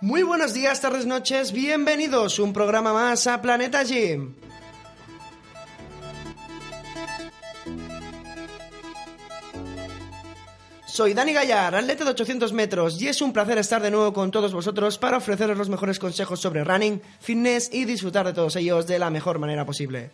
[0.00, 4.34] Muy buenos días, tardes, noches, bienvenidos un programa más a Planeta Gym.
[10.94, 14.30] Soy Dani Gallar, atleta de 800 metros, y es un placer estar de nuevo con
[14.30, 18.86] todos vosotros para ofreceros los mejores consejos sobre running, fitness y disfrutar de todos ellos
[18.86, 20.10] de la mejor manera posible.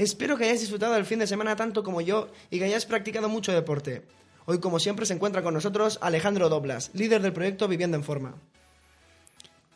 [0.00, 3.28] Espero que hayáis disfrutado del fin de semana tanto como yo y que hayáis practicado
[3.28, 4.00] mucho deporte.
[4.46, 8.32] Hoy, como siempre, se encuentra con nosotros Alejandro Doblas, líder del proyecto Viviendo en Forma.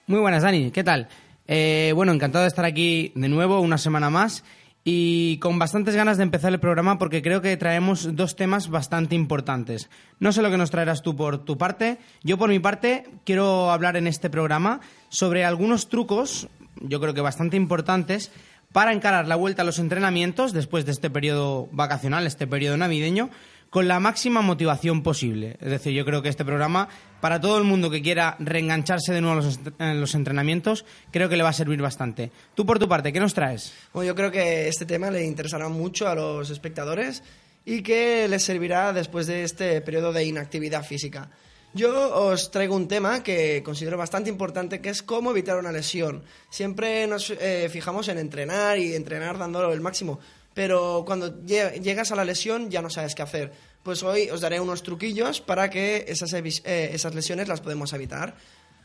[0.06, 1.08] Muy buenas, Dani, ¿qué tal?
[1.46, 4.44] Eh, bueno, encantado de estar aquí de nuevo, una semana más,
[4.82, 9.14] y con bastantes ganas de empezar el programa porque creo que traemos dos temas bastante
[9.14, 9.90] importantes.
[10.20, 13.70] No sé lo que nos traerás tú por tu parte, yo por mi parte quiero
[13.70, 16.48] hablar en este programa sobre algunos trucos,
[16.80, 18.32] yo creo que bastante importantes,
[18.74, 23.30] para encarar la vuelta a los entrenamientos después de este periodo vacacional, este periodo navideño,
[23.70, 25.56] con la máxima motivación posible.
[25.60, 26.88] Es decir, yo creo que este programa,
[27.20, 31.44] para todo el mundo que quiera reengancharse de nuevo en los entrenamientos, creo que le
[31.44, 32.32] va a servir bastante.
[32.56, 33.72] Tú, por tu parte, ¿qué nos traes?
[33.92, 37.22] Bueno, yo creo que este tema le interesará mucho a los espectadores
[37.64, 41.30] y que les servirá después de este periodo de inactividad física.
[41.74, 46.22] Yo os traigo un tema que considero bastante importante, que es cómo evitar una lesión.
[46.48, 50.20] Siempre nos eh, fijamos en entrenar y entrenar dándolo el máximo,
[50.54, 53.52] pero cuando llegas a la lesión ya no sabes qué hacer.
[53.82, 58.36] Pues hoy os daré unos truquillos para que esas, eh, esas lesiones las podemos evitar.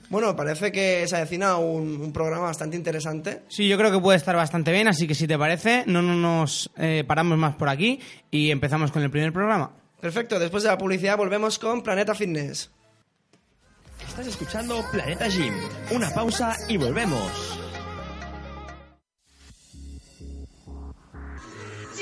[0.10, 3.44] Bueno, parece que se avecina un, un, programa bastante interesante.
[3.50, 6.16] Sí, yo creo que puede estar bastante bien, así que si te parece, no, no
[6.16, 8.00] nos eh, paramos más por aquí
[8.32, 9.74] y empezamos con el primer programa.
[10.02, 12.72] Perfecto, después de la publicidad volvemos con Planeta Fitness.
[14.10, 15.54] Estás escuchando Planeta Gym.
[15.92, 17.69] Una pausa y volvemos.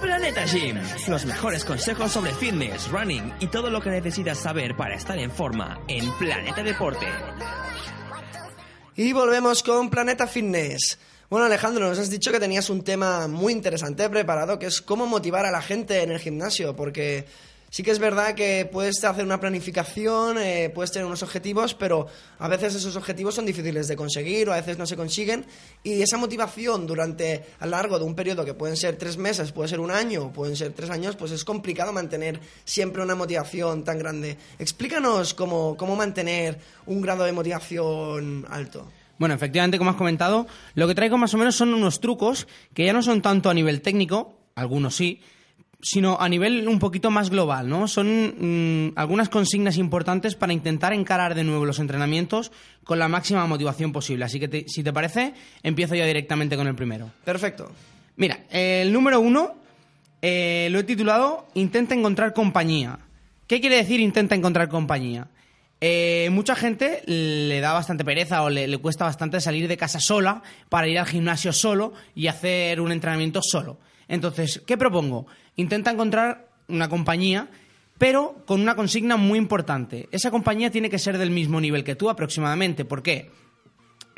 [0.00, 0.78] Planeta Gym,
[1.08, 5.30] los mejores consejos sobre fitness, running y todo lo que necesitas saber para estar en
[5.30, 7.06] forma en Planeta Deporte.
[8.96, 10.98] Y volvemos con Planeta Fitness.
[11.28, 15.06] Bueno, Alejandro, nos has dicho que tenías un tema muy interesante preparado, que es cómo
[15.06, 17.26] motivar a la gente en el gimnasio, porque
[17.70, 22.06] sí que es verdad que puedes hacer una planificación, eh, puedes tener unos objetivos, pero
[22.38, 25.46] a veces esos objetivos son difíciles de conseguir o a veces no se consiguen.
[25.82, 29.68] Y esa motivación durante, a largo de un periodo que pueden ser tres meses, puede
[29.68, 33.98] ser un año, pueden ser tres años, pues es complicado mantener siempre una motivación tan
[33.98, 34.36] grande.
[34.58, 38.86] Explícanos cómo, cómo mantener un grado de motivación alto.
[39.18, 42.86] Bueno, efectivamente, como has comentado, lo que traigo más o menos son unos trucos que
[42.86, 45.20] ya no son tanto a nivel técnico, algunos sí,
[45.82, 47.88] sino a nivel un poquito más global, ¿no?
[47.88, 52.52] Son mm, algunas consignas importantes para intentar encarar de nuevo los entrenamientos
[52.84, 54.24] con la máxima motivación posible.
[54.24, 57.10] Así que, si te parece, empiezo ya directamente con el primero.
[57.24, 57.70] Perfecto.
[58.16, 59.54] Mira, el número uno
[60.20, 62.98] eh, lo he titulado Intenta encontrar compañía.
[63.46, 65.28] ¿Qué quiere decir intenta encontrar compañía?
[65.80, 69.98] Eh, mucha gente le da bastante pereza o le, le cuesta bastante salir de casa
[69.98, 73.78] sola para ir al gimnasio solo y hacer un entrenamiento solo.
[74.10, 75.26] Entonces, ¿qué propongo?
[75.54, 77.48] Intenta encontrar una compañía,
[77.96, 80.08] pero con una consigna muy importante.
[80.10, 82.84] Esa compañía tiene que ser del mismo nivel que tú aproximadamente.
[82.84, 83.30] ¿Por qué?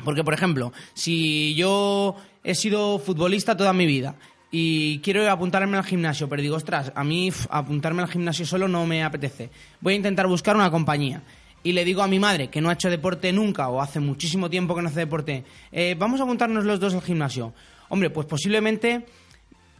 [0.03, 4.15] Porque, por ejemplo, si yo he sido futbolista toda mi vida
[4.49, 8.87] y quiero apuntarme al gimnasio, pero digo, ostras, a mí apuntarme al gimnasio solo no
[8.87, 9.51] me apetece.
[9.79, 11.21] Voy a intentar buscar una compañía.
[11.61, 14.49] Y le digo a mi madre, que no ha hecho deporte nunca o hace muchísimo
[14.49, 17.53] tiempo que no hace deporte, eh, vamos a apuntarnos los dos al gimnasio.
[17.89, 19.05] Hombre, pues posiblemente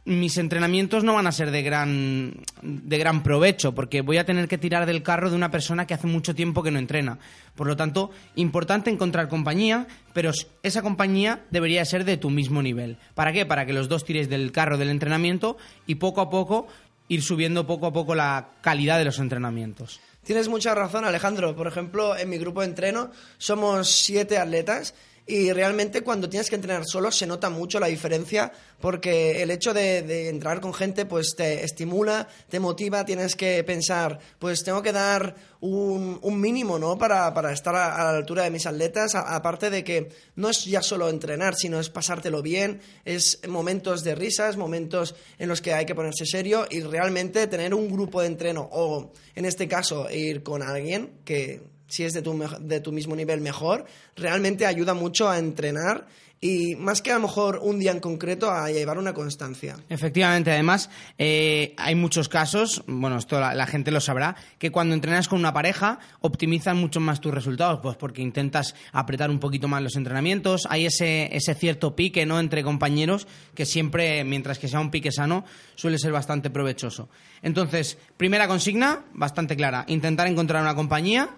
[0.06, 4.48] mis entrenamientos no van a ser de gran, de gran provecho, porque voy a tener
[4.48, 7.20] que tirar del carro de una persona que hace mucho tiempo que no entrena.
[7.56, 10.32] Por lo tanto, importante encontrar compañía, pero
[10.62, 12.98] esa compañía debería ser de tu mismo nivel.
[13.16, 13.46] ¿Para qué?
[13.46, 15.58] Para que los dos tires del carro del entrenamiento
[15.88, 16.68] y poco a poco
[17.08, 20.02] ir subiendo poco a poco la calidad de los entrenamientos.
[20.24, 21.56] Tienes mucha razón, Alejandro.
[21.56, 24.96] Por ejemplo, en mi grupo de entreno somos siete atletas
[25.26, 29.74] Y realmente cuando tienes que entrenar solo se nota mucho la diferencia porque el hecho
[29.74, 34.92] de, entrar con gente pues te estimula, te motiva, tienes que pensar, pues tengo que
[34.92, 36.98] dar un, mínimo, ¿no?
[36.98, 40.66] Para, para estar a, a la altura de mis atletas, aparte de que no es
[40.66, 45.74] ya solo entrenar, sino es pasártelo bien, es momentos de risas, momentos en los que
[45.74, 50.10] hay que ponerse serio y realmente tener un grupo de entreno o, en este caso,
[50.12, 53.86] ir con alguien que si es de tu, de tu mismo nivel mejor,
[54.16, 56.08] realmente ayuda mucho a entrenar
[56.42, 59.78] y más que a lo mejor un día en concreto a llevar una constancia.
[59.88, 64.96] Efectivamente, además, eh, hay muchos casos, bueno, esto la, la gente lo sabrá, que cuando
[64.96, 69.68] entrenas con una pareja optimizan mucho más tus resultados, pues porque intentas apretar un poquito
[69.68, 72.40] más los entrenamientos, hay ese, ese cierto pique ¿no?
[72.40, 77.08] entre compañeros que siempre, mientras que sea un pique sano, suele ser bastante provechoso.
[77.44, 81.38] Entonces, primera consigna, bastante clara, intentar encontrar una compañía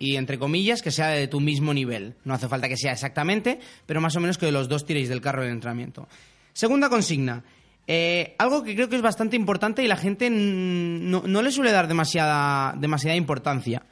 [0.00, 2.16] y entre comillas que sea de tu mismo nivel.
[2.24, 5.20] No hace falta que sea exactamente, pero más o menos que los dos tiréis del
[5.20, 6.08] carro del entrenamiento.
[6.54, 7.44] Segunda consigna.
[7.86, 11.70] eh, algo que creo que es bastante importante y la gente no, no le suele
[11.70, 13.84] dar demasiada, demasiada importancia.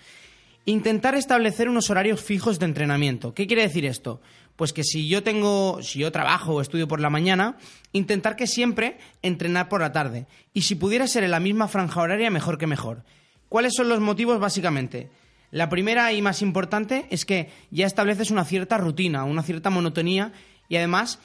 [0.65, 3.35] Intentar establecer unos horarios fijos de entrenamiento.
[3.35, 4.21] ¿Qué quiere decir esto?
[4.57, 7.57] Pues que si yo tengo, si yo trabajo o estudio por la mañana,
[7.93, 10.27] intentar que siempre entrenar por la tarde.
[10.55, 13.05] Y si pudiera ser en la misma franja horaria, mejor que mejor.
[13.49, 15.11] ¿Cuáles son los motivos básicamente?
[15.51, 20.33] La primera y más importante es que ya estableces una cierta rutina, una cierta monotonía
[20.69, 21.19] y además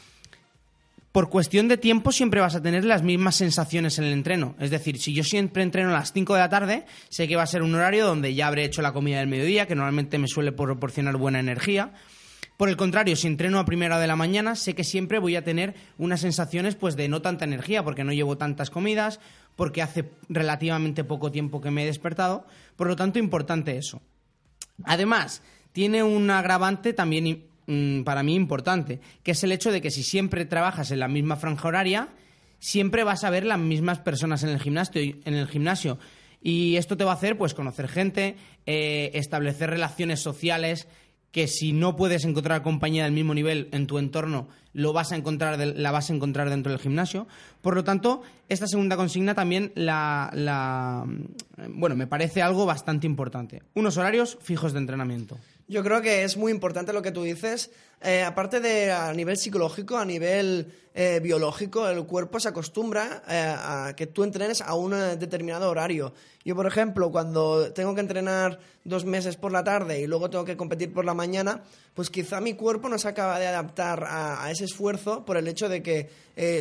[1.13, 4.55] por cuestión de tiempo siempre vas a tener las mismas sensaciones en el entreno.
[4.59, 7.43] Es decir, si yo siempre entreno a las 5 de la tarde, sé que va
[7.43, 10.27] a ser un horario donde ya habré hecho la comida del mediodía, que normalmente me
[10.27, 11.93] suele proporcionar buena energía.
[12.57, 15.35] Por el contrario, si entreno a primera hora de la mañana, sé que siempre voy
[15.35, 19.19] a tener unas sensaciones pues de no tanta energía, porque no llevo tantas comidas,
[19.55, 22.47] porque hace relativamente poco tiempo que me he despertado.
[22.75, 24.01] Por lo tanto, importante eso.
[24.83, 25.41] Además,
[25.71, 30.03] tiene un agravante también mm, para mí importante, que es el hecho de que si
[30.03, 32.09] siempre trabajas en la misma franja horaria,
[32.59, 35.01] siempre vas a ver las mismas personas en el gimnasio.
[35.01, 35.99] En el gimnasio.
[36.41, 38.35] Y esto te va a hacer pues conocer gente,
[38.65, 40.87] eh, establecer relaciones sociales
[41.33, 45.15] que si no puedes encontrar compañía del mismo nivel en tu entorno, lo vas a
[45.17, 47.27] encontrar la vas a encontrar dentro del gimnasio.
[47.61, 51.05] Por lo tanto, esta segunda consigna también la, la-
[51.69, 53.63] bueno, me parece algo bastante importante.
[53.73, 55.37] Unos horarios fijos de entrenamiento.
[55.67, 57.71] Yo creo que es muy importante lo que tú dices.
[58.01, 63.55] Eh, aparte de a nivel psicológico, a nivel eh, biológico, el cuerpo se acostumbra eh,
[63.57, 66.13] a que tú entrenes a un determinado horario.
[66.43, 70.43] Yo, por ejemplo, cuando tengo que entrenar dos meses por la tarde y luego tengo
[70.43, 71.63] que competir por la mañana,
[71.93, 75.47] pues quizá mi cuerpo no se acaba de adaptar a, a ese esfuerzo por el
[75.47, 76.09] hecho de que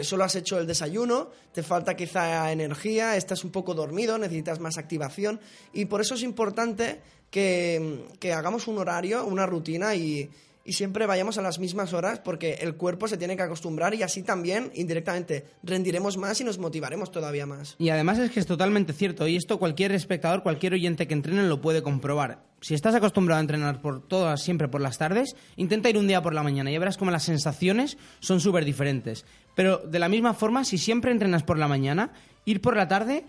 [0.04, 4.78] solo has hecho el desayuno, te falta quizá energía, estás un poco dormido, necesitas más
[4.78, 5.40] activación
[5.72, 7.00] y por eso es importante
[7.32, 10.28] que, hagamos un horario, una rutina y,
[10.66, 14.02] y siempre vayamos a las mismas horas porque el cuerpo se tiene que acostumbrar y
[14.02, 17.74] así también indirectamente rendiremos más y nos motivaremos todavía más.
[17.78, 21.44] Y además es que es totalmente cierto, y esto cualquier espectador, cualquier oyente que entrene
[21.44, 22.44] lo puede comprobar.
[22.60, 26.22] Si estás acostumbrado a entrenar por todas, siempre por las tardes, intenta ir un día
[26.22, 29.24] por la mañana y verás como las sensaciones son súper diferentes.
[29.56, 32.12] Pero de la misma forma, si siempre entrenas por la mañana,
[32.44, 33.24] ir por la tarde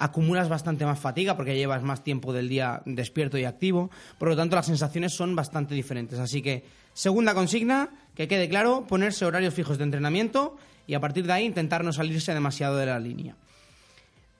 [0.00, 3.90] acumulas bastante más fatiga porque llevas más tiempo del día despierto y activo.
[4.18, 6.18] Por lo tanto, las sensaciones son bastante diferentes.
[6.18, 6.64] Así que,
[6.94, 10.56] segunda consigna, que quede claro, ponerse horarios fijos de entrenamiento
[10.86, 13.36] y a partir de ahí intentar no salirse demasiado de la línea.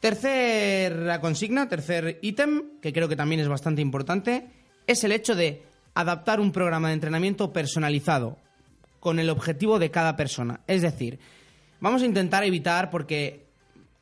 [0.01, 4.47] Tercera consigna, tercer ítem, que creo que también es bastante importante,
[4.87, 5.63] es el hecho de
[5.93, 8.39] adaptar un programa de entrenamiento personalizado
[8.99, 10.61] con el objetivo de cada persona.
[10.67, 11.19] Es decir,
[11.81, 13.50] vamos a intentar evitar, porque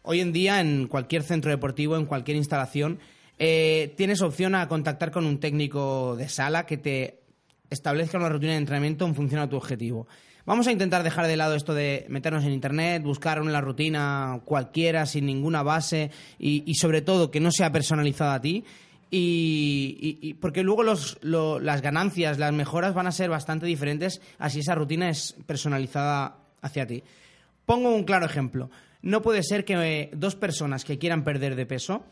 [0.08, 2.98] hoy en día en cualquier centro deportivo, en cualquier instalación,
[3.38, 7.20] eh, tienes opción a contactar con un técnico de sala que te
[7.69, 10.08] establezca una rutina de entrenamiento en función a tu objetivo.
[10.46, 15.05] Vamos a intentar dejar de lado esto de meternos en internet, buscar una rutina cualquiera
[15.05, 18.65] sin ninguna base y, sobre todo que no sea personalizada a ti.
[19.10, 24.60] Y, porque luego los- lo- las ganancias, las mejoras van a ser bastante diferentes así
[24.60, 27.03] esa rutina es personalizada hacia ti.
[27.67, 28.70] Pongo un claro ejemplo.
[29.08, 32.05] No puede ser que eh, dos personas que quieran perder de peso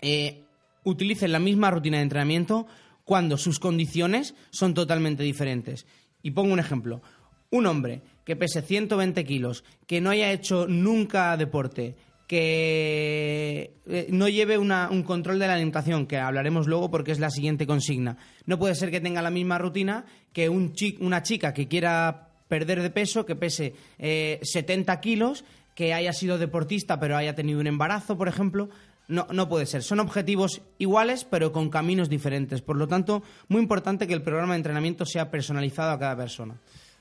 [0.00, 0.44] eh,
[0.84, 2.68] utilicen la misma rutina de entrenamiento
[3.02, 5.86] cuando sus condiciones son totalmente diferentes.
[6.22, 7.02] Y pongo un ejemplo.
[7.50, 11.96] Un hombre que pese 120 kilos, que no haya hecho nunca deporte,
[12.28, 17.30] que eh, no lleve un control de la alimentación, que hablaremos luego porque es la
[17.30, 18.18] siguiente consigna.
[18.46, 22.82] No puede ser que tenga la misma rutina que un una chica que quiera perder
[22.82, 25.44] de peso, que pese eh, 70 kilos,
[25.74, 28.68] que haya sido deportista pero haya tenido un embarazo, por ejemplo.
[29.06, 29.82] No, no puede ser.
[29.82, 32.62] Son objetivos iguales, pero con caminos diferentes.
[32.62, 36.58] Por lo tanto, muy importante que el programa de entrenamiento sea personalizado a cada persona.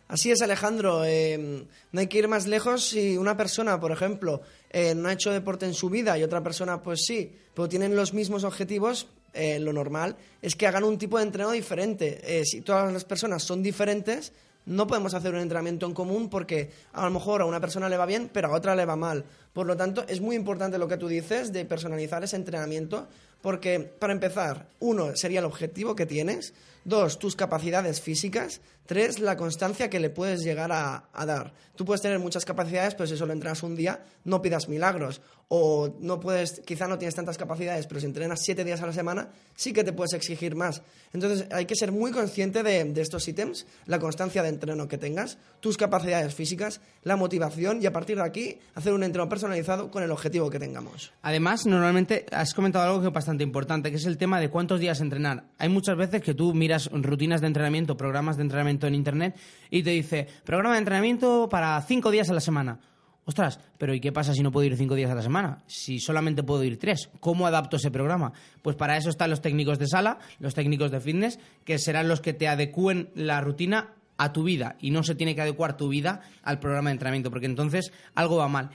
[0.08, 1.04] Así es, Alejandro.
[1.06, 5.14] Eh, no hay que ir más lejos si una persona, por ejemplo, eh, no ha
[5.14, 9.08] hecho deporte en su vida y otra persona, pues sí, pero tienen los mismos objetivos,
[9.34, 12.44] eh, lo normal es que hagan un tipo de entreno diferente.
[12.46, 14.34] si todas las personas son diferentes,
[14.66, 17.98] no podemos hacer un entrenamiento en común porque a lo mejor a una persona le
[17.98, 19.26] va bien, pero a otra le va mal.
[19.54, 23.08] Por lo tanto, es muy importante lo que tú dices de personalizar ese entrenamiento
[23.42, 26.54] porque, para empezar, uno sería el objetivo que tienes,
[26.86, 31.54] dos, tus capacidades físicas, tres, la constancia que le puedes llegar a, dar.
[31.76, 35.22] Tú puedes tener muchas capacidades, pero si solo entrenas un día, no pidas milagros.
[35.56, 38.94] O no puedes, quizá no tienes tantas capacidades, pero si entrenas siete días a la
[38.94, 40.82] semana, sí que te puedes exigir más.
[41.14, 44.98] Entonces hay que ser muy consciente de, de estos ítems, la constancia de entreno que
[44.98, 49.92] tengas, tus capacidades físicas, la motivación y a partir de aquí hacer un entreno personalizado
[49.92, 51.12] con el objetivo que tengamos.
[51.22, 54.80] Además, normalmente has comentado algo que es bastante importante, que es el tema de cuántos
[54.80, 55.44] días entrenar.
[55.60, 59.36] Hay muchas veces que tú miras rutinas de entrenamiento, programas de entrenamiento en internet
[59.70, 62.80] y te dice, programa de entrenamiento para cinco días a la semana.
[63.26, 65.64] Ostras, pero ¿y qué pasa si no puedo ir cinco días a la semana?
[65.66, 68.34] Si solamente puedo ir tres, ¿cómo adapto ese programa?
[68.62, 72.20] Pues para eso están los técnicos de sala, los técnicos de fitness, que serán los
[72.20, 75.88] que te adecúen la rutina a tu vida y no se tiene que adecuar tu
[75.88, 78.72] vida al programa de entrenamiento, porque entonces algo va mal.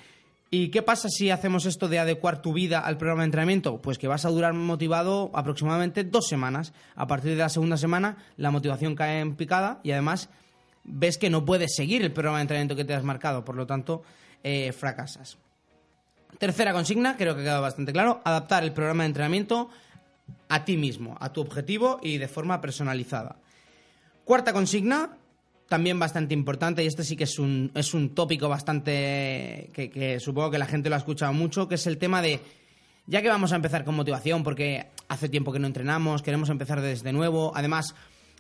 [0.51, 3.83] ¿Y qué pasa si hacemos esto de adecuar tu vida al programa de entrenamiento?
[3.83, 6.73] Pues que vas a durar motivado aproximadamente dos semanas.
[6.95, 10.31] A partir de la segunda semana la motivación cae en picada y además
[10.85, 13.67] ves que no puedes seguir el programa de entrenamiento que te has marcado, por lo
[13.67, 14.03] tanto
[14.43, 15.37] eh, fracasas.
[16.39, 19.69] Tercera consigna, creo que ha quedado bastante claro, adaptar el programa de entrenamiento
[20.49, 23.37] a ti mismo, a tu objetivo y de forma personalizada.
[24.25, 25.18] Cuarta consigna,
[25.69, 30.51] también bastante importante, y este sí que es un, es un tópico bastante que, supongo
[30.51, 32.41] que la gente lo ha escuchado mucho, que es el tema de,
[33.07, 36.81] ya que vamos a empezar con motivación, porque hace tiempo que no entrenamos, queremos empezar
[36.81, 37.95] desde nuevo, además...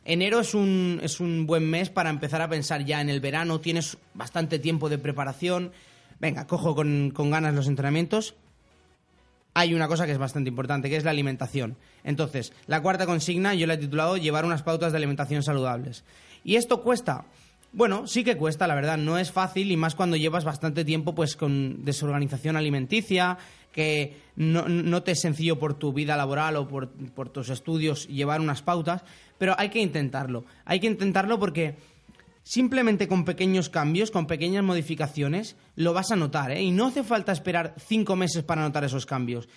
[0.04, 3.60] Enero es un, es un buen mes para empezar a pensar ya en el verano,
[3.60, 5.72] tienes bastante tiempo de preparación.
[6.18, 8.34] Venga, cojo con, con ganas los entrenamientos,
[9.58, 11.76] hay una cosa que es bastante importante, que es la alimentación.
[12.04, 16.04] Entonces, la cuarta consigna yo la he titulado Llevar unas pautas de alimentación saludables.
[16.44, 17.24] ¿Y esto cuesta?
[17.72, 21.12] Bueno, sí que cuesta, la verdad, no es fácil y más cuando llevas bastante tiempo
[21.12, 23.36] pues con desorganización alimenticia,
[23.72, 28.40] que no, te es sencillo por tu vida laboral o por, por tus estudios llevar
[28.40, 29.02] unas pautas,
[29.38, 30.44] pero hay que intentarlo.
[30.66, 31.76] Hay que intentarlo porque
[32.48, 36.62] simplemente con pequeños cambios, con pequeñas modificaciones, lo vas a notar, ¿eh?
[36.62, 39.50] Y no hace falta esperar cinco meses para notar esos cambios.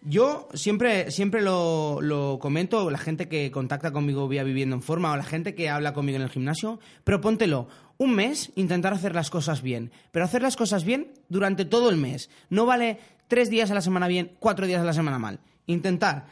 [0.00, 5.12] Yo siempre, siempre lo, lo, comento, la gente que contacta conmigo vía Viviendo en Forma
[5.12, 7.68] o la gente que habla conmigo en el gimnasio, propóntelo.
[7.96, 11.96] Un mes intentar hacer las cosas bien, pero hacer las cosas bien durante todo el
[11.96, 12.28] mes.
[12.50, 15.38] No vale tres días a la semana bien, cuatro días a la semana mal.
[15.66, 16.26] Intentar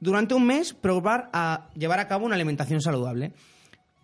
[0.00, 3.32] durante un mes probar a llevar a cabo una alimentación saludable.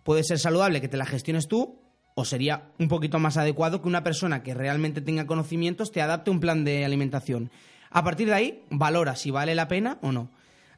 [0.03, 1.79] Puede ser saludable que te la gestiones tú
[2.15, 6.31] o sería un poquito más adecuado que una persona que realmente tenga conocimientos te adapte
[6.31, 7.51] un plan de alimentación.
[7.89, 10.29] A partir de ahí, valora si vale la pena o no.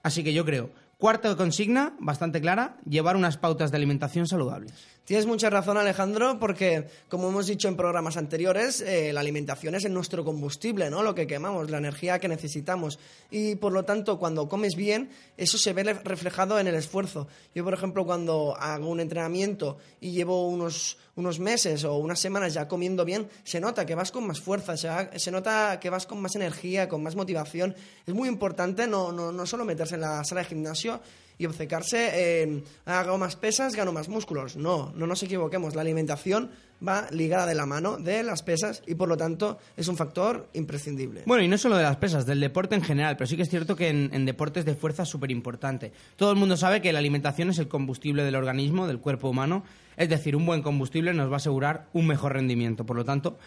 [0.03, 4.94] Así que yo creo, cuarta consigna, bastante clara, llevar unas pautas de alimentación saludables.
[5.05, 9.87] Tienes mucha razón, Alejandro, porque, como hemos dicho en programas anteriores, eh, la alimentación es
[9.87, 11.03] nuestro combustible, ¿no?
[11.03, 12.97] Lo que quemamos, la energía que necesitamos.
[13.29, 17.27] Y, por lo tanto, cuando comes bien, eso se ve reflejado en el esfuerzo.
[17.53, 22.55] Yo, por ejemplo, cuando hago un entrenamiento y llevo unos, unos meses o unas semanas
[22.55, 26.07] ya comiendo bien, se nota que vas con más fuerza, se, se nota que vas
[26.07, 27.75] con más energía, con más motivación.
[28.07, 30.99] Es muy importante no, no, no solo meterse en la sala de gimnasio,
[31.37, 34.55] y obcecarse en hago más pesas, gano más músculos.
[34.55, 35.75] No, no nos equivoquemos.
[35.75, 36.51] La alimentación
[36.85, 40.49] va ligada de la mano de las pesas y por lo tanto es un factor
[40.53, 41.23] imprescindible.
[41.25, 43.49] Bueno, y no solo de las pesas, del deporte en general, pero sí que es
[43.49, 45.91] cierto que en, deportes de fuerza es súper importante.
[46.15, 49.63] Todo el mundo sabe que la alimentación es el combustible del organismo, del cuerpo humano,
[49.97, 52.85] es decir, un buen combustible nos va a asegurar un mejor rendimiento.
[52.85, 53.37] Por lo tanto,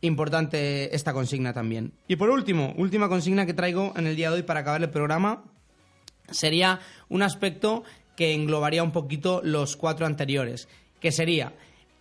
[0.00, 1.92] importante esta consigna también.
[2.08, 4.90] Y por último, última consigna que traigo en el día de hoy para acabar el
[4.90, 5.44] programa,
[6.30, 7.84] sería un aspecto
[8.16, 10.68] que englobaría un poquito los cuatro anteriores,
[11.00, 11.52] que sería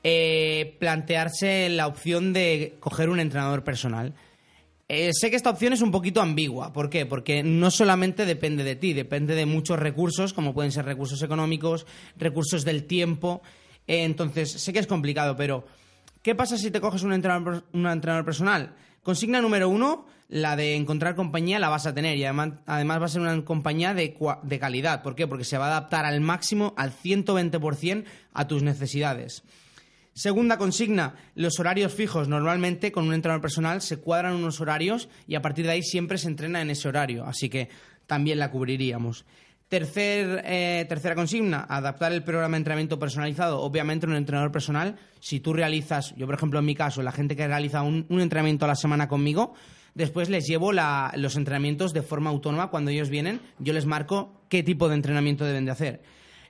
[0.03, 4.13] eh, plantearse la opción de coger un entrenador personal.
[4.89, 6.74] Eh, sé que esta opción es un poquito ambigua.
[6.74, 7.06] ¿Por qué?
[7.06, 11.86] Porque no solamente depende de ti, depende de muchos recursos, como pueden ser recursos económicos,
[12.18, 13.42] recursos del tiempo.
[13.88, 15.65] Eh, entonces, sé que es complicado, pero
[16.22, 18.75] ¿qué pasa si te coges un entrenador, un entrenador personal?
[19.04, 23.10] Consigna número uno, la de encontrar compañía la vas a tener y además, va a
[23.10, 25.04] ser una compañía de, de calidad.
[25.04, 25.28] ¿Por qué?
[25.28, 29.44] Porque se va a adaptar al máximo, al 120% a tus necesidades.
[30.14, 32.28] Segunda consigna, los horarios fijos.
[32.28, 36.18] Normalmente con un entrenador personal se cuadran unos horarios y a partir de ahí siempre
[36.18, 37.70] se entrena en ese horario, así que
[38.06, 39.26] también la cubriríamos.
[39.74, 43.60] Tercer, eh, tercera consigna, adaptar el programa de entrenamiento personalizado.
[43.62, 47.36] Obviamente un entrenador personal, si tú realizas, yo por ejemplo en mi caso, la gente
[47.36, 49.56] que realiza un, entrenamiento a la semana conmigo,
[49.96, 52.70] después les llevo los entrenamientos de forma autónoma.
[52.70, 56.03] Cuando ellos vienen, yo les marco qué tipo de entrenamiento deben de hacer.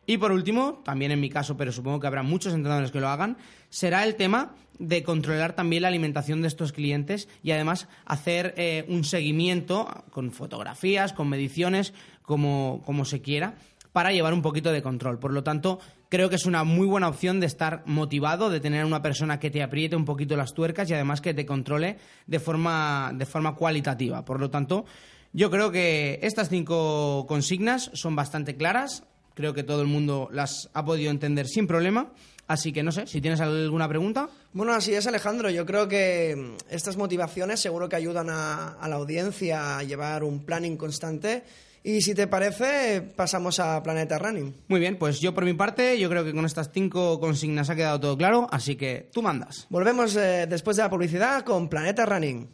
[0.06, 3.08] Y por último, también en mi caso, pero supongo que habrá muchos entrenadores que lo
[3.08, 3.38] hagan,
[3.70, 8.86] será el tema de controlar también la alimentación de estos clientes y además hacer eh,
[8.90, 13.56] un seguimiento con fotografías, con mediciones, como, como se quiera,
[13.94, 15.20] para llevar un poquito de control.
[15.20, 18.84] Por lo tanto, creo que es una muy buena opción de estar motivado, de tener
[18.86, 22.40] una persona que te apriete un poquito las tuercas y además que te controle de
[22.40, 24.26] forma, de forma cualitativa.
[24.26, 24.86] Por lo tanto,
[25.32, 29.04] yo creo que estas cinco consignas son bastante claras.
[29.36, 32.12] Creo que todo el mundo las ha podido entender sin problema.
[32.48, 34.30] Así que no sé, si tienes alguna pregunta.
[34.52, 35.50] Bueno, así es, Alejandro.
[35.50, 40.24] Yo creo que mm, estas motivaciones seguro que ayudan a, a la audiencia a llevar
[40.24, 41.44] un planning constante.
[41.84, 44.56] Y si te parece, pasamos a Planeta Running.
[44.70, 47.76] Muy bien, pues yo por mi parte, yo creo que con estas cinco consignas ha
[47.76, 49.68] quedado todo claro, así que tú mandas.
[49.70, 52.50] Volvemos eh, después de la publicidad con Planeta Running.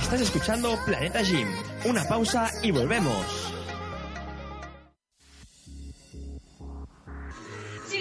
[0.00, 1.48] Estás escuchando Planeta Gym.
[1.84, 3.59] Una pausa y volvemos.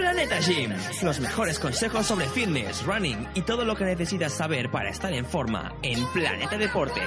[0.00, 0.72] Planeta Gym.
[1.02, 5.26] Los mejores consejos sobre fitness, running y todo lo que necesitas saber para estar en
[5.26, 7.02] forma en Planeta Deporte.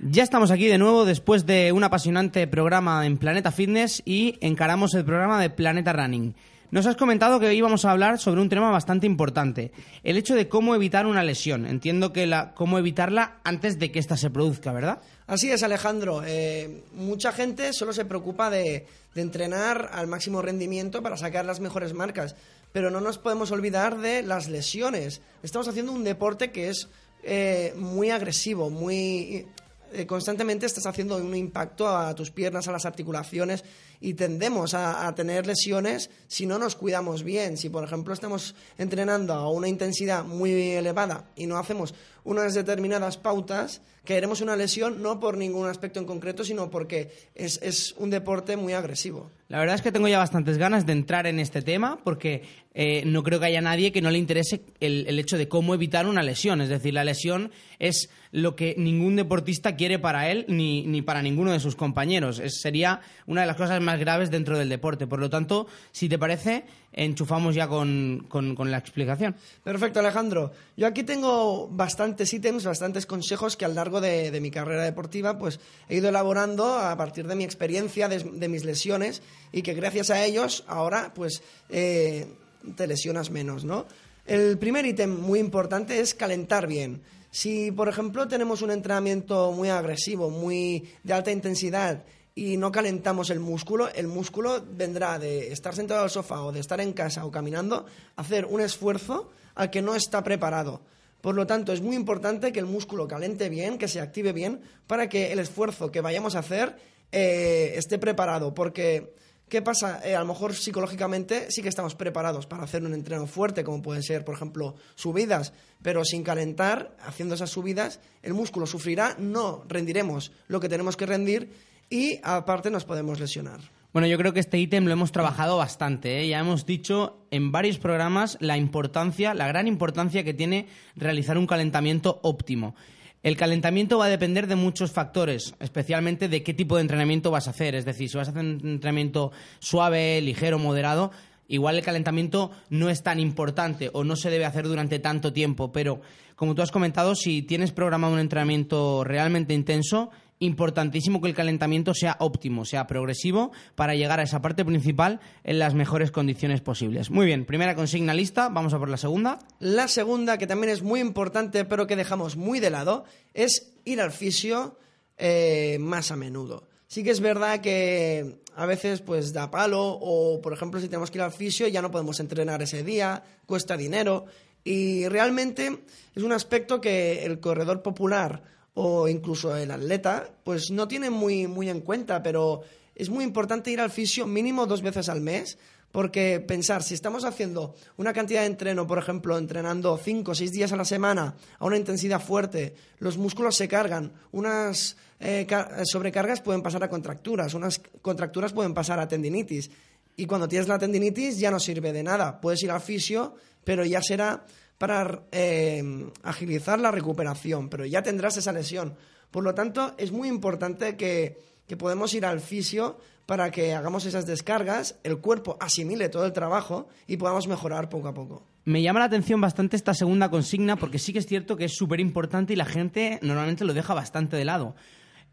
[0.00, 4.94] Ya estamos aquí de nuevo después de un apasionante programa en Planeta Fitness y encaramos
[4.94, 6.34] el programa de Planeta Running.
[6.70, 10.34] Nos has comentado que hoy vamos a hablar sobre un tema bastante importante, el hecho
[10.34, 11.66] de cómo evitar una lesión.
[11.66, 15.00] Entiendo que la cómo evitarla antes de que ésta se produzca, ¿verdad?
[15.26, 16.22] Así es, Alejandro.
[16.24, 18.86] Eh, mucha gente solo se preocupa de,
[19.16, 22.36] entrenar al máximo rendimiento para sacar las mejores marcas,
[22.72, 25.22] pero no nos podemos olvidar de las lesiones.
[25.42, 26.88] Estamos haciendo un deporte que es
[27.22, 29.46] eh, muy agresivo, muy
[29.92, 33.64] eh, constantemente estás haciendo un impacto a tus piernas, a las articulaciones
[34.00, 37.56] y tendemos a, tener lesiones si no nos cuidamos bien.
[37.56, 41.94] Si, por ejemplo, estamos entrenando a una intensidad muy elevada y no hacemos
[42.26, 47.60] unas determinadas pautas, caeremos una lesión no por ningún aspecto en concreto, sino porque es,
[47.62, 49.30] es un deporte muy agresivo.
[49.48, 52.42] La verdad es que tengo ya bastantes ganas de entrar en este tema porque
[52.74, 55.72] eh, no creo que haya nadie que no le interese el, el, hecho de cómo
[55.72, 56.60] evitar una lesión.
[56.60, 61.22] Es decir, la lesión es lo que ningún deportista quiere para él ni, ni para
[61.22, 62.40] ninguno de sus compañeros.
[62.40, 65.06] Es, sería una de las cosas más graves dentro del deporte.
[65.06, 66.64] Por lo tanto, si te parece,
[66.96, 69.36] enchufamos ya con, con, la explicación.
[69.62, 70.50] Perfecto, Alejandro.
[70.76, 74.82] Yo aquí tengo bastantes ítems, bastantes consejos que a lo largo de, de, mi carrera
[74.82, 79.62] deportiva pues he ido elaborando a partir de mi experiencia, de, de mis lesiones y
[79.62, 82.26] que gracias a ellos ahora pues eh,
[82.74, 83.86] te lesionas menos, ¿no?
[84.24, 87.02] El primer ítem muy importante es calentar bien.
[87.30, 92.02] Si, por ejemplo, tenemos un entrenamiento muy agresivo, muy de alta intensidad
[92.38, 96.60] y no calentamos el músculo, el músculo vendrá de estar sentado al sofá o de
[96.60, 100.82] estar en casa o caminando, hacer un esfuerzo al que no está preparado.
[101.22, 104.60] Por lo tanto, es muy importante que el músculo calente bien, que se active bien,
[104.86, 106.76] para que el esfuerzo que vayamos a hacer
[107.10, 108.52] eh, esté preparado.
[108.52, 109.14] Porque,
[109.48, 110.02] ¿qué pasa?
[110.04, 113.80] Eh, a lo mejor psicológicamente sí que estamos preparados para hacer un entreno fuerte, como
[113.80, 119.64] pueden ser, por ejemplo, subidas, pero sin calentar, haciendo esas subidas, el músculo sufrirá, no
[119.68, 123.60] rendiremos lo que tenemos que rendir y aparte nos podemos lesionar.
[123.92, 126.20] Bueno, yo creo que este ítem lo hemos trabajado bastante.
[126.20, 126.28] ¿eh?
[126.28, 131.46] Ya hemos dicho en varios programas la importancia, la gran importancia que tiene realizar un
[131.46, 132.74] calentamiento óptimo.
[133.22, 137.46] El calentamiento va a depender de muchos factores, especialmente de qué tipo de entrenamiento vas
[137.46, 137.74] a hacer.
[137.74, 141.10] Es decir, si vas a hacer un entrenamiento suave, ligero, moderado,
[141.48, 145.72] igual el calentamiento no es tan importante o no se debe hacer durante tanto tiempo,
[145.72, 146.02] pero
[146.36, 151.94] como tú has comentado, si tienes programado un entrenamiento realmente intenso, importantísimo que el calentamiento
[151.94, 157.10] sea óptimo, sea progresivo, para llegar a esa parte principal en las mejores condiciones posibles.
[157.10, 159.38] Muy bien, primera consigna lista, vamos a por la segunda.
[159.58, 164.00] La segunda, que también es muy importante, pero que dejamos muy de lado, es ir
[164.00, 164.78] al fisio
[165.16, 166.68] eh, más a menudo.
[166.86, 171.10] Sí que es verdad que a veces pues da palo o, por ejemplo, si tenemos
[171.10, 174.26] que ir al fisio ya no podemos entrenar ese día, cuesta dinero
[174.62, 178.42] y realmente es un aspecto que el corredor popular
[178.78, 182.62] o incluso el atleta pues no tiene muy, muy en cuenta, pero
[182.94, 185.58] es muy importante ir al fisio mínimo dos veces al mes
[185.92, 190.52] porque pensar, si estamos haciendo una cantidad de entreno, por ejemplo, entrenando cinco o seis
[190.52, 195.46] días a la semana a una intensidad fuerte, los músculos se cargan, unas eh,
[195.84, 199.70] sobrecargas pueden pasar a contracturas, unas contracturas pueden pasar a tendinitis.
[200.18, 202.42] Y cuando tienes la tendinitis ya no sirve de nada.
[202.42, 203.34] Puedes ir al fisio,
[203.64, 204.44] pero ya será
[204.78, 208.96] para eh, agilizar la recuperación, pero ya tendrás esa lesión.
[209.30, 214.06] Por lo tanto, es muy importante que, que podemos ir al fisio para que hagamos
[214.06, 218.46] esas descargas, el cuerpo asimile todo el trabajo y podamos mejorar poco a poco.
[218.64, 221.76] Me llama la atención bastante esta segunda consigna porque sí que es cierto que es
[221.76, 224.76] súper importante y la gente normalmente lo deja bastante de lado.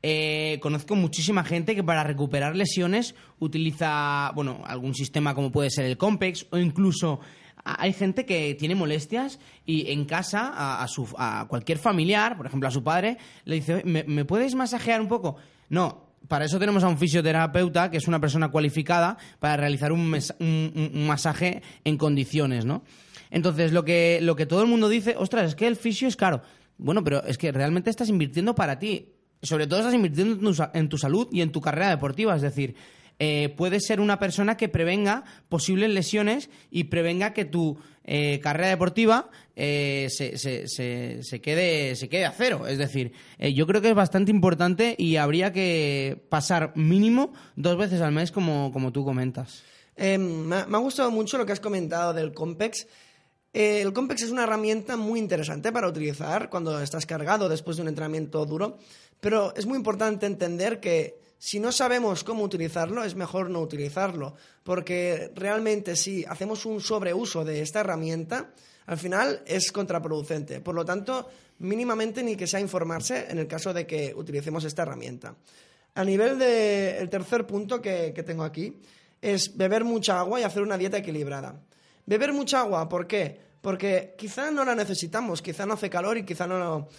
[0.01, 5.85] Eh, conozco muchísima gente que para recuperar lesiones utiliza, bueno, algún sistema como puede ser
[5.85, 7.21] el Compex o incluso
[7.63, 10.85] hay gente que tiene molestias y en casa a,
[11.17, 15.07] a cualquier familiar, por ejemplo a su padre, le dice, ¿me, ¿me puedes masajear un
[15.07, 15.37] poco?
[15.69, 20.13] No, para eso tenemos a un fisioterapeuta, que es una persona cualificada, para realizar un,
[20.39, 22.83] un, masaje en condiciones, ¿no?
[23.29, 26.15] Entonces, lo que, lo que todo el mundo dice, ostras, es que el fisio es
[26.15, 26.41] caro.
[26.77, 30.97] Bueno, pero es que realmente estás invirtiendo para ti sobre todo estás invirtiendo en tu,
[30.97, 32.35] salud y en tu carrera deportiva.
[32.35, 32.75] Es decir,
[33.19, 38.69] eh, puedes ser una persona que prevenga posibles lesiones y prevenga que tu eh, carrera
[38.69, 42.67] deportiva eh, se, se, se, quede, se quede a cero.
[42.67, 48.01] Es decir, yo creo que es bastante importante y habría que pasar mínimo dos veces
[48.01, 49.63] al mes, como, como tú comentas.
[49.97, 52.87] me, me ha gustado mucho lo que has comentado del Compex.
[53.53, 57.89] el Compex es una herramienta muy interesante para utilizar cuando estás cargado después de un
[57.89, 58.79] entrenamiento duro
[59.23, 64.33] pero es muy importante entender que si no sabemos cómo utilizarlo, es mejor no utilizarlo,
[64.63, 68.53] porque realmente si hacemos un sobreuso de esta herramienta,
[68.85, 70.61] al final es contraproducente.
[70.61, 71.27] Por lo tanto,
[71.59, 75.35] mínimamente ni que sea informarse en el caso de que utilicemos esta herramienta.
[75.95, 78.77] A nivel del tercer punto que, que tengo aquí,
[79.21, 81.59] es beber mucha agua y hacer una dieta equilibrada.
[82.05, 83.37] Beber mucha agua, ¿por qué?
[83.63, 86.89] Porque quizá no la necesitamos, quizá no hace calor y quizá no,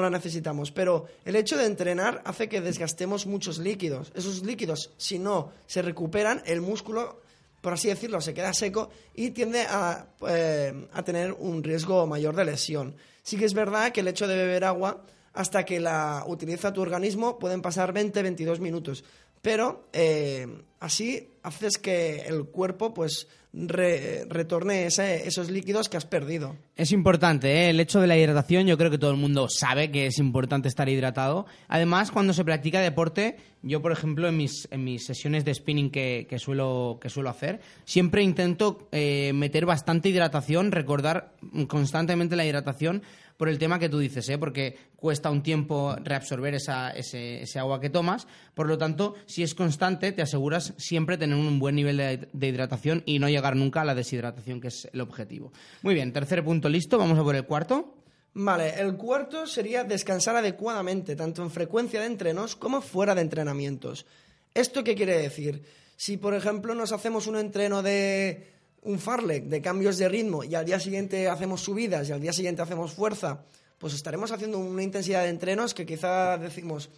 [0.00, 4.10] la necesitamos, pero el hecho de entrenar hace que desgastemos muchos líquidos.
[4.16, 7.22] Esos líquidos, si no se recuperan, el músculo,
[7.60, 12.34] por así decirlo, se queda seco y tiende a, eh, a tener un riesgo mayor
[12.34, 12.96] de lesión.
[13.22, 15.04] Sí que es verdad que el hecho de beber agua
[15.34, 19.04] hasta que la utiliza tu organismo pueden pasar 20-22 minutos,
[19.42, 20.46] pero eh,
[20.80, 26.56] así haces que el cuerpo pues retorne esos líquidos que has perdido.
[26.76, 27.70] Es importante, ¿eh?
[27.70, 30.68] el hecho de la hidratación, yo creo que todo el mundo sabe que es importante
[30.68, 31.46] estar hidratado.
[31.66, 35.90] Además, cuando se practica deporte, yo, por ejemplo, en mis, en mis sesiones de spinning
[35.90, 41.32] que, que suelo, que suelo hacer, siempre intento eh, meter bastante hidratación, recordar
[41.68, 43.02] constantemente la hidratación
[43.38, 44.36] por el tema que tú dices, ¿eh?
[44.36, 48.26] porque cuesta un tiempo reabsorber esa, ese, agua que tomas.
[48.52, 52.46] Por lo tanto, si es constante, te aseguras siempre tener un buen nivel de, de,
[52.48, 55.52] hidratación y no llegar nunca a la deshidratación, que es el objetivo.
[55.82, 57.94] Muy bien, tercer punto listo, vamos a por el cuarto.
[58.34, 64.04] Vale, el cuarto sería descansar adecuadamente, tanto en frecuencia de entrenos como fuera de entrenamientos.
[64.52, 65.62] ¿Esto qué quiere decir?
[65.96, 70.54] Si, por ejemplo, nos hacemos un entreno de un farlek de cambios de ritmo y
[70.54, 73.44] al día siguiente hacemos subidas y al día siguiente hacemos fuerza,
[73.78, 76.90] pues estaremos haciendo una intensidad de entrenos que quizá decimos,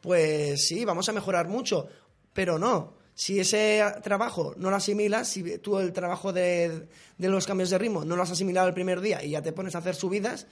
[0.00, 1.88] pues sí, vamos a mejorar mucho,
[2.32, 2.94] pero no.
[3.14, 6.88] Si ese trabajo no lo asimilas, si tú el trabajo de,
[7.18, 9.52] de los cambios de ritmo no lo has asimilado el primer día y ya te
[9.52, 10.46] pones a hacer subidas,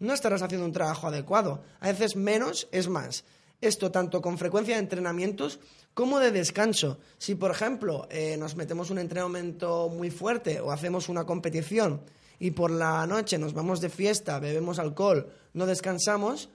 [0.00, 1.62] no estarás haciendo un trabajo adecuado.
[1.80, 3.24] A veces menos es más.
[3.60, 5.58] Esto tanto con frecuencia de entrenamientos
[5.94, 6.98] como de descanso.
[7.18, 12.02] Si, por ejemplo, eh, nos metemos un entrenamiento muy fuerte o hacemos una competición
[12.38, 16.50] y por la noche nos vamos de fiesta, bebemos alcohol, no descansamos,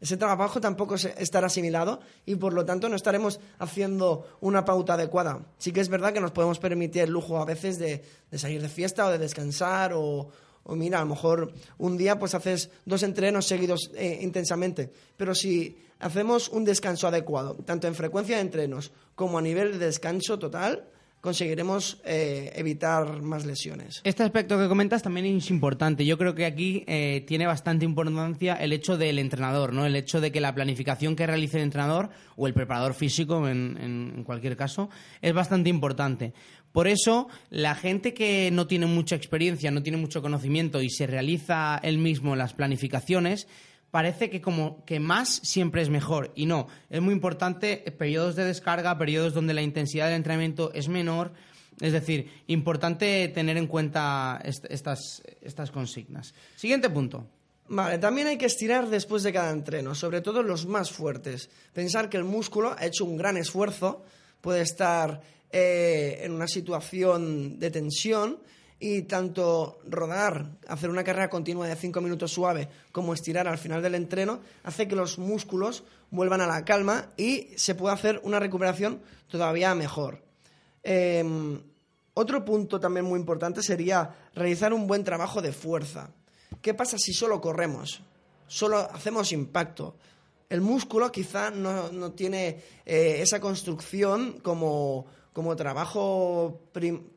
[0.00, 5.40] ese trabajo tampoco estará asimilado y por lo tanto no estaremos haciendo una pauta adecuada.
[5.58, 8.60] Sí que es verdad que nos podemos permitir el lujo a veces de, de salir
[8.60, 10.28] de fiesta o de descansar o,
[10.66, 14.90] O mira, a lo mejor un día pues haces dos entrenos seguidos eh, intensamente.
[15.16, 19.86] Pero si hacemos un descanso adecuado, tanto en frecuencia de entrenos como a nivel de
[19.86, 20.90] descanso total,
[21.26, 24.00] conseguiremos eh, evitar más lesiones.
[24.04, 26.06] Este aspecto que comentas también es importante.
[26.06, 29.84] Yo creo que aquí eh, tiene bastante importancia el hecho del entrenador, ¿no?
[29.84, 33.76] El hecho de que la planificación que realice el entrenador o el preparador físico, en,
[34.16, 34.88] en cualquier caso,
[35.20, 36.32] es bastante importante.
[36.70, 41.08] Por eso, la gente que no tiene mucha experiencia, no tiene mucho conocimiento y se
[41.08, 43.48] realiza él mismo las planificaciones,
[43.96, 48.44] parece que como que más siempre es mejor y no, es muy importante periodos de
[48.44, 51.32] descarga, periodos donde la intensidad del entrenamiento es menor,
[51.80, 56.34] es decir, importante tener en cuenta estas, estas consignas.
[56.56, 57.26] Siguiente punto.
[57.68, 61.48] Vale, también hay que estirar después de cada entreno, sobre todo los más fuertes.
[61.72, 64.04] Pensar que el músculo ha hecho un gran esfuerzo,
[64.42, 68.40] puede estar eh, en una situación de tensión
[68.78, 73.82] y tanto rodar, hacer una carrera continua de 5 minutos suave, como estirar al final
[73.82, 78.38] del entreno, hace que los músculos vuelvan a la calma y se pueda hacer una
[78.38, 80.22] recuperación todavía mejor.
[80.82, 81.60] Em,
[82.14, 86.10] otro punto también muy importante sería realizar un buen trabajo de fuerza.
[86.62, 88.02] ¿Qué pasa si solo corremos?
[88.46, 89.96] Solo hacemos impacto.
[90.48, 96.62] El músculo quizá no, tiene eh, esa construcción como como trabajo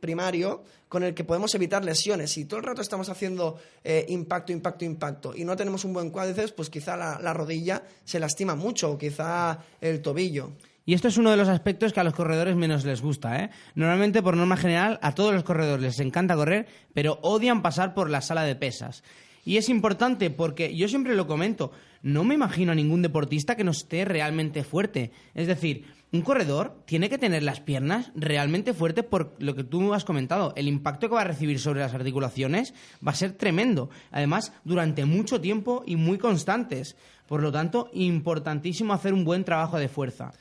[0.01, 2.31] primario con el que podemos evitar lesiones.
[2.31, 6.09] Si todo el rato estamos haciendo eh, impacto, impacto, impacto y no tenemos un buen
[6.09, 10.51] cuádriceps, pues quizá la, rodilla se lastima mucho o quizá el tobillo.
[10.85, 13.41] Y esto es uno de los aspectos que a los corredores menos les gusta.
[13.41, 13.51] ¿eh?
[13.75, 18.09] Normalmente, por norma general, a todos los corredores les encanta correr, pero odian pasar por
[18.09, 19.01] la sala de pesas.
[19.45, 23.63] Y es importante porque yo siempre lo comento, no me imagino a ningún deportista que
[23.63, 25.11] no esté realmente fuerte.
[25.33, 29.93] Es decir, un corredor tiene que tener las piernas realmente fuertes por lo que tú
[29.93, 30.53] has comentado.
[30.55, 32.73] El impacto que va a recibir sobre las articulaciones
[33.05, 33.89] va a ser tremendo.
[34.11, 36.95] Además, durante mucho tiempo y muy constantes.
[37.27, 40.33] Por lo tanto, importantísimo hacer un buen trabajo de fuerza.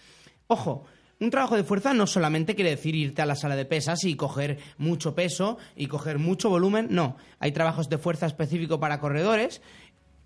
[0.47, 0.87] Ojo,
[1.21, 4.15] un trabajo de fuerza no solamente quiere decir irte a la sala de pesas y
[4.15, 7.17] coger mucho peso y coger mucho volumen, no.
[7.41, 9.61] Hay trabajos de fuerza específico para corredores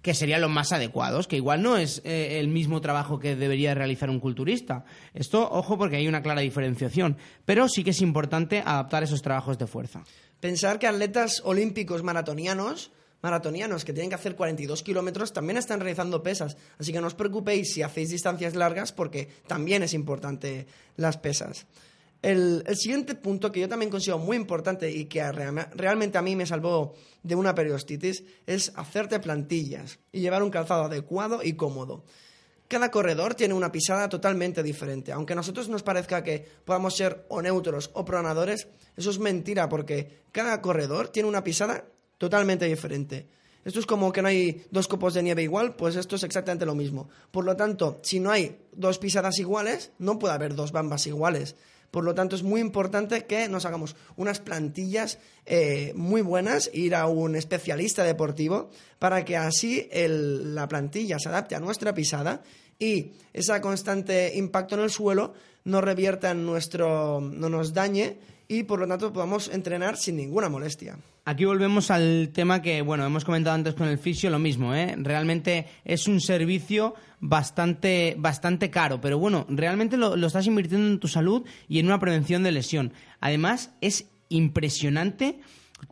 [0.03, 3.75] que serían los más adecuados, que igual no es eh, el mismo trabajo que debería
[3.75, 4.85] realizar un culturista.
[5.15, 9.59] Esto, ojo, porque hay una clara diferenciación, pero sí que es importante adaptar esos trabajos
[9.59, 10.03] de fuerza.
[10.41, 12.91] Pensar que atletas olímpicos maratonianos,
[13.23, 16.57] maratonianos que tienen que hacer 42 kilómetros, también están realizando pesas.
[16.79, 21.67] Así que no os preocupéis si hacéis distancias largas, porque también es importante las pesas.
[22.23, 26.47] El, siguiente punto que yo también considero muy importante y que realmente a mí me
[26.47, 32.05] salvó de una periostitis es hacerte plantillas y llevar un calzado adecuado y cómodo.
[32.69, 35.13] Cada corredor tiene una pisada totalmente diferente.
[35.13, 39.69] Aunque a nosotros nos parezca que podamos ser o neutros o pronadores, eso es mentira
[39.69, 41.85] porque cada corredor tiene una pisada
[42.19, 43.27] totalmente diferente.
[43.65, 46.67] Esto es como que no hay dos copos de nieve igual, pues esto es exactamente
[46.67, 47.09] lo mismo.
[47.31, 51.57] Por lo tanto, si no hay dos pisadas iguales, no puede haber dos bambas iguales.
[51.93, 56.95] Por lo tanto, es muy importante que nos hagamos unas plantillas eh, muy buenas, ir
[56.95, 62.43] a un especialista deportivo, para que así la plantilla se adapte a nuestra pisada
[62.79, 68.17] y ese constante impacto en el suelo no revierta nuestro, no nos dañe
[68.49, 70.97] y por lo tanto podamos entrenar sin ninguna molestia.
[71.25, 74.97] Aquí volvemos al tema que, bueno, hemos comentado antes con el fisio, lo mismo, ¿eh?
[74.99, 81.07] Realmente es un servicio bastante, bastante caro, pero bueno, realmente lo, estás invirtiendo en tu
[81.07, 82.93] salud y en una prevención de lesión.
[83.21, 85.39] Además, es impresionante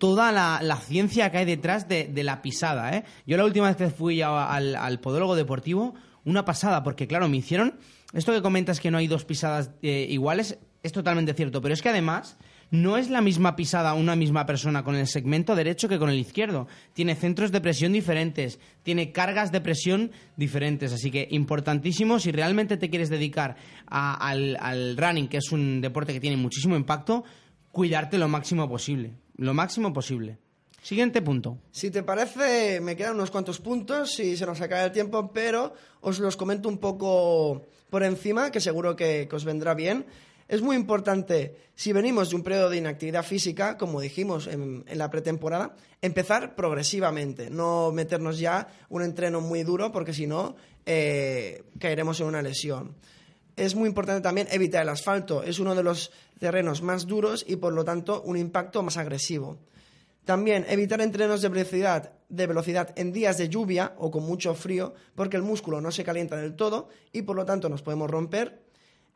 [0.00, 3.04] toda la, ciencia que hay detrás de, la pisada, ¿eh?
[3.24, 7.78] Yo la última vez que fui al, podólogo deportivo, una pasada, porque claro, me hicieron...
[8.12, 11.82] Esto que comentas que no hay dos pisadas eh, iguales es totalmente cierto, pero es
[11.82, 12.36] que además
[12.70, 16.18] no es la misma pisada una misma persona con el segmento derecho que con el
[16.18, 16.68] izquierdo.
[16.92, 20.92] Tiene centros de presión diferentes, tiene cargas de presión diferentes.
[20.92, 23.56] Así que importantísimo, si realmente te quieres dedicar
[23.86, 27.24] al, al running, que es un deporte que tiene muchísimo impacto,
[27.72, 29.14] cuidarte lo máximo posible.
[29.36, 30.38] Lo máximo posible.
[30.82, 31.58] Siguiente punto.
[31.72, 35.74] Si te parece, me quedan unos cuantos puntos y se nos acaba el tiempo, pero
[36.00, 40.06] os los comento un poco por encima, que seguro que os vendrá bien.
[40.50, 45.08] Es muy importante, si venimos de un periodo de inactividad física, como dijimos en, la
[45.08, 52.18] pretemporada, empezar progresivamente, no meternos ya un entreno muy duro, porque si no, eh, caeremos
[52.18, 52.96] en una lesión.
[53.54, 56.10] Es muy importante también evitar el asfalto, es uno de los
[56.40, 59.56] terrenos más duros y por lo tanto un impacto más agresivo.
[60.24, 64.94] También evitar entrenos de velocidad, de velocidad en días de lluvia o con mucho frío,
[65.14, 68.68] porque el músculo no se calienta del todo y por lo tanto nos podemos romper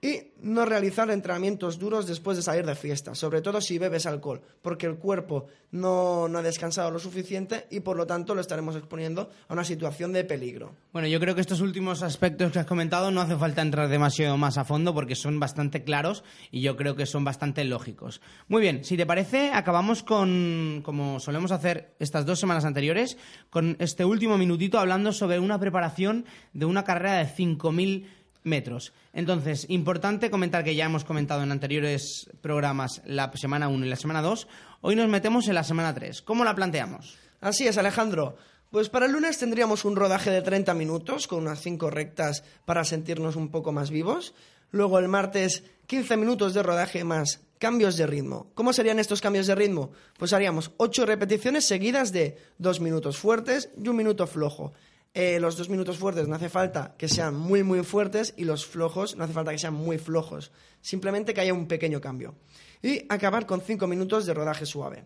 [0.05, 4.43] Y no realizar entrenamientos duros después de salir de fiesta, sobre todo si bebes alcohol,
[4.61, 9.31] porque el cuerpo no, ha descansado lo suficiente y por lo tanto lo estaremos exponiendo
[9.49, 10.75] a una situación de peligro.
[10.93, 14.37] Bueno, yo creo que estos últimos aspectos que has comentado no hace falta entrar demasiado
[14.37, 18.21] más a fondo porque son bastante claros y yo creo que son bastante lógicos.
[18.47, 23.17] Muy bien, si te parece, acabamos con, como solemos hacer estas dos semanas anteriores,
[23.49, 28.05] con este último minutito hablando sobre una preparación de una carrera de 5.000
[28.45, 28.93] metros.
[29.13, 33.97] Entonces, importante comentar que ya hemos comentado en anteriores programas la semana 1 y la
[33.97, 34.47] semana 2.
[34.83, 36.23] Hoy nos metemos en la semana 3.
[36.23, 37.17] ¿Cómo la planteamos?
[37.41, 38.37] Así es, Alejandro.
[38.71, 42.85] Pues para el lunes tendríamos un rodaje de 30 minutos con unas 5 rectas para
[42.85, 44.35] sentirnos un poco más vivos.
[44.71, 48.51] Luego el martes 15 minutos de rodaje más cambios de ritmo.
[48.55, 49.93] ¿Cómo serían estos cambios de ritmo?
[50.19, 54.73] Pues haríamos 8 repeticiones seguidas de 2 minutos fuertes y un minuto flojo.
[55.17, 58.67] Eh, los dos minutos fuertes no hace falta que sean muy, muy fuertes y los
[58.67, 60.51] flojos no hace falta que sean muy flojos.
[60.81, 62.35] Simplemente que haya un pequeño cambio.
[62.83, 65.05] Y acabar con cinco minutos de rodaje suave.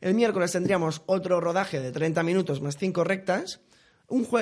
[0.00, 3.60] El miércoles tendríamos otro rodaje de 30 minutos más cinco rectas.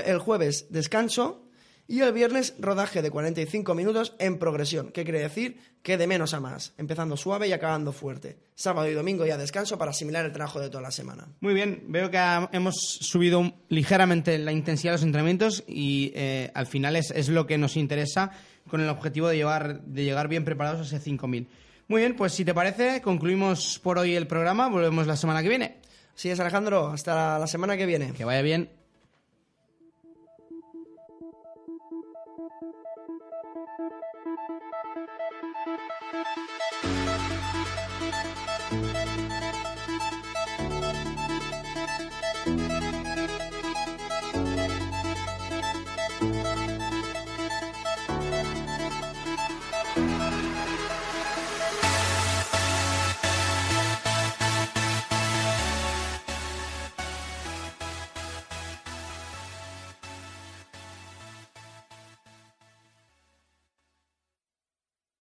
[0.05, 1.48] el jueves descanso
[1.91, 6.35] y el viernes rodaje de 45 minutos en progresión, que quiere decir que de menos
[6.35, 8.37] a más, empezando suave y acabando fuerte.
[8.55, 11.29] Sábado y domingo ya descanso para asimilar el trabajo de toda la semana.
[11.41, 12.19] Muy bien, veo que
[12.53, 17.47] hemos subido ligeramente la intensidad de los entrenamientos y eh, al final es, es, lo
[17.47, 18.33] que nos interesa
[18.69, 21.47] con el objetivo de, llevar, de llegar bien preparados a ese 5.000.
[21.89, 25.49] Muy bien, pues si te parece, concluimos por hoy el programa, volvemos la semana que
[25.49, 25.79] viene.
[26.15, 28.13] Sí, es Alejandro, hasta la semana que viene.
[28.13, 28.78] Que vaya bien.